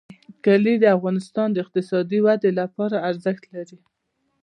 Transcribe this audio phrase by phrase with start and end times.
[0.45, 3.79] کلي د افغانستان د اقتصادي ودې لپاره ارزښت لري.